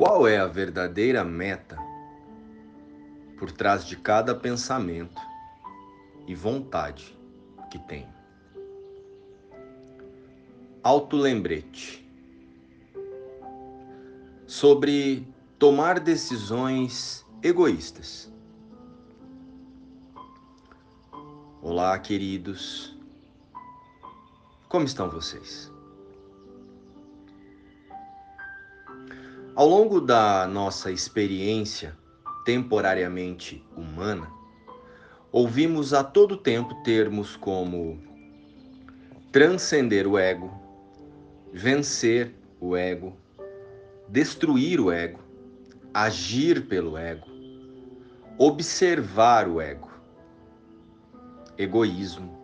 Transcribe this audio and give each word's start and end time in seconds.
Qual 0.00 0.26
é 0.26 0.38
a 0.38 0.46
verdadeira 0.46 1.22
meta 1.22 1.76
por 3.38 3.52
trás 3.52 3.84
de 3.84 3.96
cada 3.96 4.34
pensamento 4.34 5.20
e 6.26 6.34
vontade 6.34 7.14
que 7.70 7.78
tenho? 7.80 8.08
Autolembrete 10.82 12.10
sobre 14.46 15.28
tomar 15.58 16.00
decisões 16.00 17.22
egoístas. 17.42 18.32
Olá, 21.60 21.98
queridos. 21.98 22.96
Como 24.66 24.86
estão 24.86 25.10
vocês? 25.10 25.70
Ao 29.60 29.68
longo 29.68 30.00
da 30.00 30.46
nossa 30.46 30.90
experiência 30.90 31.94
temporariamente 32.46 33.62
humana, 33.76 34.26
ouvimos 35.30 35.92
a 35.92 36.02
todo 36.02 36.38
tempo 36.38 36.74
termos 36.82 37.36
como 37.36 38.02
transcender 39.30 40.06
o 40.06 40.18
ego, 40.18 40.50
vencer 41.52 42.34
o 42.58 42.74
ego, 42.74 43.14
destruir 44.08 44.80
o 44.80 44.90
ego, 44.90 45.20
agir 45.92 46.66
pelo 46.66 46.96
ego, 46.96 47.26
observar 48.38 49.46
o 49.46 49.60
ego, 49.60 49.90
egoísmo 51.58 52.34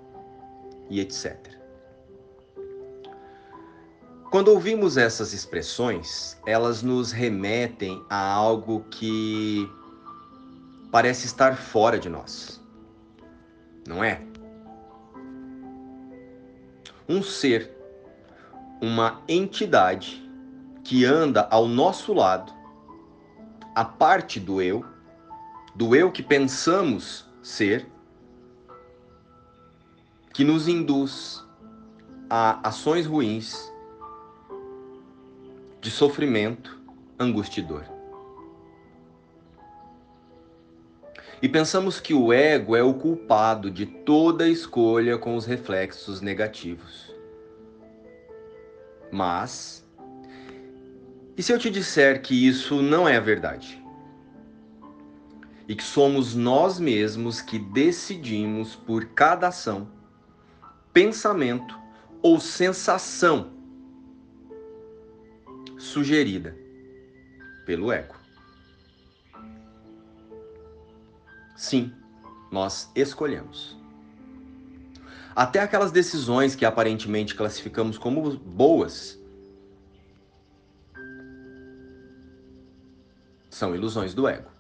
e 0.91 1.01
etc. 1.01 1.49
Quando 4.37 4.49
ouvimos 4.49 4.99
essas 4.99 5.33
expressões, 5.33 6.39
elas 6.45 6.83
nos 6.83 7.11
remetem 7.11 8.05
a 8.11 8.19
algo 8.19 8.85
que 8.91 9.67
parece 10.93 11.25
estar 11.25 11.57
fora 11.57 11.99
de 11.99 12.11
nós. 12.11 12.63
Não 13.89 14.05
é? 14.05 14.21
Um 17.09 17.23
ser, 17.23 17.75
uma 18.79 19.23
entidade 19.27 20.23
que 20.85 21.07
anda 21.07 21.49
ao 21.51 21.67
nosso 21.67 22.13
lado, 22.13 22.53
a 23.75 23.87
parte 23.87 24.39
do 24.39 24.61
eu, 24.61 24.85
do 25.75 25.97
eu 25.97 26.13
que 26.13 26.23
pensamos 26.23 27.25
ser, 27.43 27.91
que 30.35 30.45
nos 30.45 30.69
induz 30.69 31.43
a 32.29 32.69
ações 32.69 33.07
ruins 33.07 33.75
de 35.87 35.93
sofrimento 35.93 36.81
angustiador. 37.17 37.85
E 41.41 41.49
pensamos 41.49 42.01
que 42.01 42.13
o 42.13 42.33
ego 42.33 42.75
é 42.75 42.83
o 42.83 42.93
culpado 42.93 43.71
de 43.71 43.87
toda 43.87 44.49
escolha 44.49 45.17
com 45.17 45.37
os 45.37 45.47
reflexos 45.47 46.21
negativos. 46.21 47.15
Mas, 49.13 49.89
e 51.37 51.43
se 51.45 51.53
eu 51.53 51.59
te 51.59 51.71
disser 51.71 52.21
que 52.21 52.35
isso 52.35 52.83
não 52.83 53.09
é 53.09 53.17
a 53.17 53.21
verdade? 53.21 53.81
E 55.69 55.77
que 55.77 55.85
somos 55.85 56.35
nós 56.35 56.81
mesmos 56.81 57.41
que 57.41 57.61
decidimos 57.61 58.75
por 58.75 59.05
cada 59.11 59.47
ação, 59.47 59.89
pensamento 60.93 61.79
ou 62.21 62.41
sensação 62.41 63.56
sugerida 65.87 66.57
pelo 67.65 67.91
ego. 67.91 68.15
Sim, 71.57 71.93
nós 72.51 72.91
escolhemos. 72.95 73.77
Até 75.35 75.61
aquelas 75.61 75.91
decisões 75.91 76.55
que 76.55 76.65
aparentemente 76.65 77.35
classificamos 77.35 77.99
como 77.99 78.37
boas 78.39 79.19
são 83.51 83.75
ilusões 83.75 84.15
do 84.15 84.29
ego. 84.29 84.51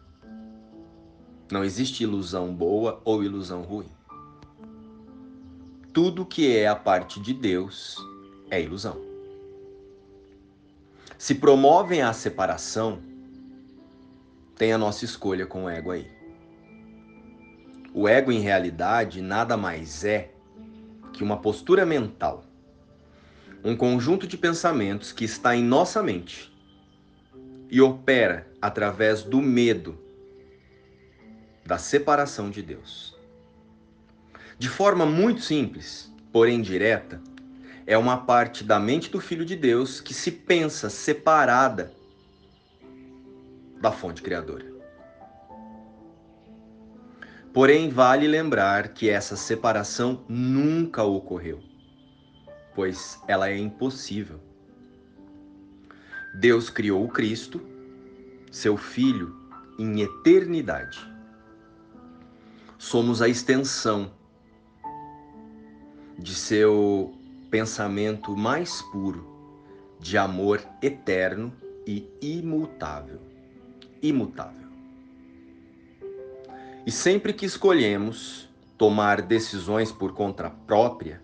Não 1.50 1.62
existe 1.62 2.02
ilusão 2.02 2.54
boa 2.54 3.00
ou 3.04 3.22
ilusão 3.22 3.62
ruim. 3.62 3.88
Tudo 5.92 6.26
que 6.26 6.56
é 6.56 6.66
a 6.66 6.76
parte 6.76 7.20
de 7.20 7.32
Deus 7.32 7.96
é 8.50 8.60
ilusão 8.60 9.15
se 11.18 11.34
promovem 11.34 12.02
a 12.02 12.12
separação, 12.12 13.00
tem 14.56 14.72
a 14.72 14.78
nossa 14.78 15.04
escolha 15.04 15.46
com 15.46 15.64
o 15.64 15.68
ego 15.68 15.90
aí. 15.90 16.10
O 17.94 18.06
ego, 18.06 18.30
em 18.30 18.40
realidade, 18.40 19.22
nada 19.22 19.56
mais 19.56 20.04
é 20.04 20.30
que 21.12 21.22
uma 21.22 21.38
postura 21.38 21.86
mental, 21.86 22.44
um 23.64 23.74
conjunto 23.74 24.26
de 24.26 24.36
pensamentos 24.36 25.12
que 25.12 25.24
está 25.24 25.56
em 25.56 25.64
nossa 25.64 26.02
mente 26.02 26.52
e 27.70 27.80
opera 27.80 28.46
através 28.60 29.22
do 29.22 29.40
medo 29.40 29.98
da 31.64 31.78
separação 31.78 32.50
de 32.50 32.62
Deus. 32.62 33.16
De 34.58 34.68
forma 34.68 35.04
muito 35.04 35.40
simples, 35.40 36.12
porém 36.30 36.60
direta, 36.60 37.20
é 37.86 37.96
uma 37.96 38.16
parte 38.16 38.64
da 38.64 38.80
mente 38.80 39.08
do 39.08 39.20
Filho 39.20 39.44
de 39.44 39.54
Deus 39.54 40.00
que 40.00 40.12
se 40.12 40.32
pensa 40.32 40.90
separada 40.90 41.92
da 43.80 43.92
fonte 43.92 44.20
criadora. 44.20 44.66
Porém, 47.52 47.88
vale 47.88 48.26
lembrar 48.26 48.88
que 48.88 49.08
essa 49.08 49.36
separação 49.36 50.24
nunca 50.28 51.02
ocorreu, 51.04 51.62
pois 52.74 53.18
ela 53.28 53.48
é 53.48 53.56
impossível. 53.56 54.40
Deus 56.34 56.68
criou 56.68 57.02
o 57.04 57.08
Cristo, 57.08 57.60
seu 58.50 58.76
Filho, 58.76 59.34
em 59.78 60.02
eternidade. 60.02 60.98
Somos 62.76 63.22
a 63.22 63.28
extensão 63.28 64.12
de 66.18 66.34
seu 66.34 67.15
pensamento 67.50 68.36
mais 68.36 68.82
puro 68.82 69.36
de 69.98 70.18
amor 70.18 70.62
eterno 70.82 71.52
e 71.86 72.08
imutável. 72.20 73.20
Imutável. 74.02 74.66
E 76.84 76.90
sempre 76.92 77.32
que 77.32 77.46
escolhemos 77.46 78.48
tomar 78.76 79.22
decisões 79.22 79.90
por 79.90 80.12
conta 80.12 80.50
própria, 80.50 81.22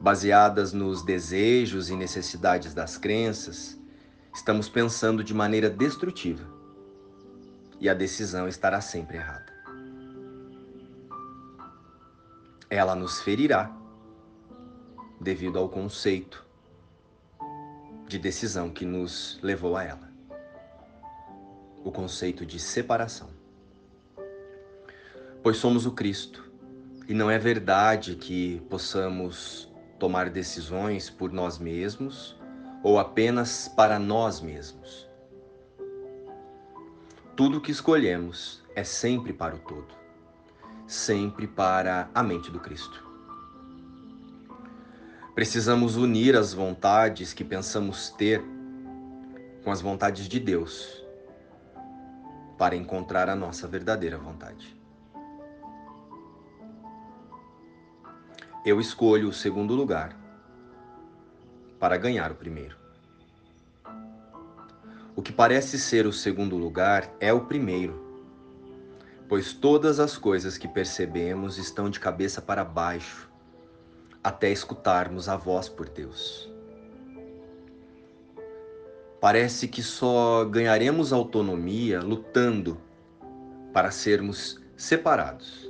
baseadas 0.00 0.72
nos 0.72 1.04
desejos 1.04 1.90
e 1.90 1.96
necessidades 1.96 2.72
das 2.72 2.96
crenças, 2.96 3.78
estamos 4.34 4.68
pensando 4.68 5.22
de 5.22 5.34
maneira 5.34 5.68
destrutiva. 5.68 6.44
E 7.80 7.88
a 7.88 7.94
decisão 7.94 8.48
estará 8.48 8.80
sempre 8.80 9.18
errada. 9.18 9.52
Ela 12.68 12.94
nos 12.94 13.20
ferirá 13.20 13.77
devido 15.28 15.58
ao 15.58 15.68
conceito 15.68 16.42
de 18.06 18.18
decisão 18.18 18.70
que 18.70 18.86
nos 18.86 19.38
levou 19.42 19.76
a 19.76 19.84
ela. 19.84 20.10
O 21.84 21.92
conceito 21.92 22.46
de 22.46 22.58
separação. 22.58 23.28
Pois 25.42 25.58
somos 25.58 25.84
o 25.84 25.92
Cristo, 25.92 26.50
e 27.06 27.12
não 27.12 27.30
é 27.30 27.38
verdade 27.38 28.16
que 28.16 28.62
possamos 28.70 29.70
tomar 29.98 30.30
decisões 30.30 31.10
por 31.10 31.30
nós 31.30 31.58
mesmos 31.58 32.34
ou 32.82 32.98
apenas 32.98 33.68
para 33.68 33.98
nós 33.98 34.40
mesmos. 34.40 35.06
Tudo 37.36 37.60
que 37.60 37.70
escolhemos 37.70 38.62
é 38.74 38.82
sempre 38.82 39.34
para 39.34 39.56
o 39.56 39.58
todo, 39.58 39.94
sempre 40.86 41.46
para 41.46 42.08
a 42.14 42.22
mente 42.22 42.50
do 42.50 42.60
Cristo. 42.60 43.07
Precisamos 45.38 45.94
unir 45.94 46.34
as 46.34 46.52
vontades 46.52 47.32
que 47.32 47.44
pensamos 47.44 48.10
ter 48.10 48.42
com 49.62 49.70
as 49.70 49.80
vontades 49.80 50.28
de 50.28 50.40
Deus 50.40 51.00
para 52.58 52.74
encontrar 52.74 53.28
a 53.28 53.36
nossa 53.36 53.68
verdadeira 53.68 54.18
vontade. 54.18 54.76
Eu 58.66 58.80
escolho 58.80 59.28
o 59.28 59.32
segundo 59.32 59.76
lugar 59.76 60.18
para 61.78 61.96
ganhar 61.96 62.32
o 62.32 62.34
primeiro. 62.34 62.76
O 65.14 65.22
que 65.22 65.32
parece 65.32 65.78
ser 65.78 66.04
o 66.04 66.12
segundo 66.12 66.56
lugar 66.56 67.08
é 67.20 67.32
o 67.32 67.42
primeiro, 67.42 68.26
pois 69.28 69.52
todas 69.52 70.00
as 70.00 70.18
coisas 70.18 70.58
que 70.58 70.66
percebemos 70.66 71.58
estão 71.58 71.88
de 71.88 72.00
cabeça 72.00 72.42
para 72.42 72.64
baixo 72.64 73.27
até 74.28 74.50
escutarmos 74.50 75.26
a 75.26 75.36
voz 75.36 75.68
por 75.70 75.88
Deus. 75.88 76.52
Parece 79.20 79.66
que 79.66 79.82
só 79.82 80.44
ganharemos 80.44 81.12
autonomia 81.12 82.00
lutando 82.02 82.78
para 83.72 83.90
sermos 83.90 84.60
separados, 84.76 85.68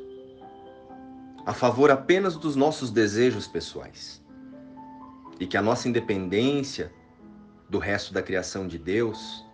a 1.47 1.55
favor 1.55 1.91
apenas 1.91 2.37
dos 2.37 2.57
nossos 2.57 2.91
desejos 2.91 3.47
pessoais. 3.47 4.23
E 5.41 5.47
que 5.47 5.57
a 5.57 5.63
nossa 5.63 5.89
independência 5.89 6.93
do 7.71 7.79
resto 7.79 8.13
da 8.13 8.23
criação 8.23 8.67
de 8.67 8.77
Deus 8.77 9.47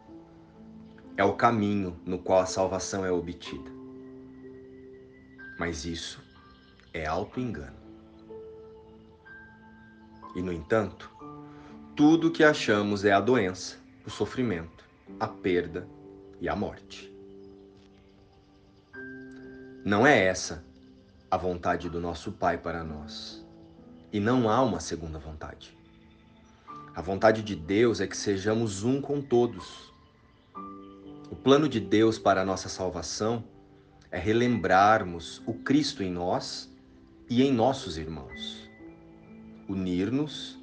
é 1.14 1.22
o 1.22 1.34
caminho 1.34 2.00
no 2.06 2.18
qual 2.18 2.40
a 2.40 2.46
salvação 2.46 3.04
é 3.04 3.12
obtida. 3.12 3.70
Mas 5.58 5.84
isso 5.84 6.22
é 6.94 7.06
auto-engano. 7.06 7.83
E, 10.34 10.42
no 10.42 10.52
entanto, 10.52 11.10
tudo 11.96 12.28
o 12.28 12.30
que 12.30 12.42
achamos 12.42 13.04
é 13.04 13.12
a 13.12 13.20
doença, 13.20 13.76
o 14.04 14.10
sofrimento, 14.10 14.84
a 15.20 15.28
perda 15.28 15.88
e 16.40 16.48
a 16.48 16.56
morte. 16.56 17.12
Não 19.84 20.06
é 20.06 20.24
essa 20.24 20.64
a 21.30 21.36
vontade 21.36 21.90
do 21.90 22.00
nosso 22.00 22.32
Pai 22.32 22.58
para 22.58 22.82
nós. 22.82 23.44
E 24.12 24.20
não 24.20 24.48
há 24.48 24.62
uma 24.62 24.80
segunda 24.80 25.18
vontade. 25.18 25.76
A 26.94 27.02
vontade 27.02 27.42
de 27.42 27.56
Deus 27.56 28.00
é 28.00 28.06
que 28.06 28.16
sejamos 28.16 28.84
um 28.84 29.00
com 29.00 29.20
todos. 29.20 29.92
O 31.30 31.34
plano 31.34 31.68
de 31.68 31.80
Deus 31.80 32.18
para 32.18 32.42
a 32.42 32.44
nossa 32.44 32.68
salvação 32.68 33.44
é 34.10 34.18
relembrarmos 34.18 35.42
o 35.44 35.54
Cristo 35.54 36.02
em 36.02 36.10
nós 36.10 36.72
e 37.28 37.42
em 37.42 37.52
nossos 37.52 37.98
irmãos. 37.98 38.63
Unir-nos 39.68 40.58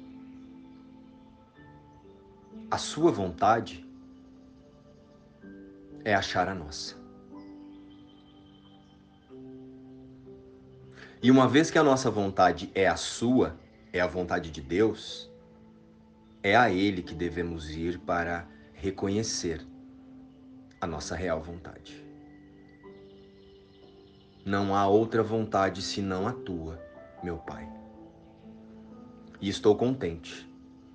a 2.70 2.78
sua 2.78 3.10
vontade 3.10 3.86
é 6.04 6.14
achar 6.14 6.48
a 6.48 6.54
nossa. 6.54 6.96
E 11.22 11.30
uma 11.30 11.46
vez 11.46 11.70
que 11.70 11.78
a 11.78 11.82
nossa 11.82 12.10
vontade 12.10 12.70
é 12.74 12.88
a 12.88 12.96
sua, 12.96 13.58
é 13.92 14.00
a 14.00 14.06
vontade 14.06 14.50
de 14.50 14.60
Deus, 14.60 15.30
é 16.42 16.56
a 16.56 16.70
Ele 16.70 17.02
que 17.02 17.14
devemos 17.14 17.70
ir 17.70 17.98
para 17.98 18.48
reconhecer 18.72 19.64
a 20.80 20.86
nossa 20.86 21.14
real 21.14 21.42
vontade. 21.42 22.02
Não 24.46 24.74
há 24.74 24.86
outra 24.86 25.22
vontade 25.22 25.82
senão 25.82 26.26
a 26.26 26.32
tua, 26.32 26.82
meu 27.22 27.36
Pai. 27.36 27.81
E 29.42 29.48
estou 29.48 29.76
contente 29.76 30.50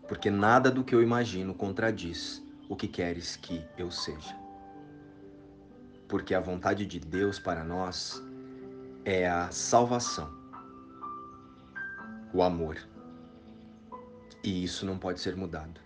porque 0.08 0.30
nada 0.30 0.72
do 0.72 0.84
que 0.84 0.96
eu 0.96 1.04
imagino 1.04 1.54
contradiz 1.54 2.42
o 2.70 2.76
que 2.76 2.88
queres 2.88 3.36
que 3.36 3.64
eu 3.78 3.92
seja. 3.92 4.36
Porque 6.08 6.34
a 6.34 6.40
vontade 6.40 6.86
de 6.86 7.00
Deus 7.00 7.38
para 7.38 7.64
nós 7.64 8.24
é 9.04 9.28
a 9.28 9.52
salvação, 9.52 10.32
o 12.34 12.42
amor. 12.42 12.78
E 14.44 14.64
isso 14.64 14.86
não 14.86 14.98
pode 14.98 15.20
ser 15.20 15.36
mudado. 15.36 15.82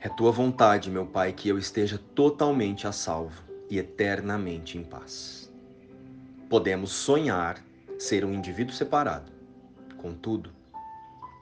É 0.00 0.08
tua 0.08 0.32
vontade, 0.32 0.90
meu 0.90 1.06
Pai, 1.06 1.32
que 1.32 1.48
eu 1.48 1.58
esteja 1.58 1.98
totalmente 2.14 2.86
a 2.86 2.92
salvo 2.92 3.42
e 3.70 3.78
eternamente 3.78 4.76
em 4.76 4.82
paz. 4.82 5.50
Podemos 6.50 6.90
sonhar 6.90 7.62
ser 8.02 8.24
um 8.24 8.34
indivíduo 8.34 8.74
separado, 8.74 9.30
contudo, 9.96 10.50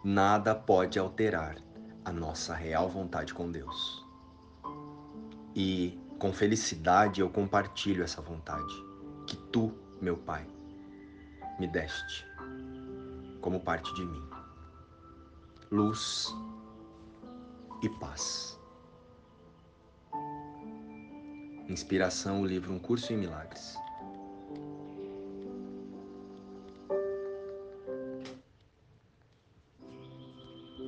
nada 0.04 0.54
pode 0.54 0.98
alterar 0.98 1.56
a 2.04 2.12
nossa 2.12 2.54
real 2.54 2.86
vontade 2.86 3.32
com 3.32 3.50
Deus. 3.50 4.06
E 5.56 5.98
com 6.18 6.34
felicidade 6.34 7.22
eu 7.22 7.30
compartilho 7.30 8.04
essa 8.04 8.20
vontade 8.20 8.74
que 9.26 9.38
tu, 9.50 9.74
meu 10.02 10.18
Pai, 10.18 10.46
me 11.58 11.66
deste 11.66 12.26
como 13.40 13.58
parte 13.58 13.92
de 13.94 14.04
mim. 14.04 14.22
Luz 15.70 16.28
e 17.82 17.88
paz. 17.88 18.60
Inspiração, 21.70 22.42
o 22.42 22.46
livro 22.46 22.70
Um 22.70 22.78
Curso 22.78 23.14
em 23.14 23.16
Milagres. 23.16 23.78